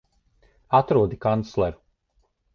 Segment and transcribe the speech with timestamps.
[0.77, 1.79] Atrodi kancleru!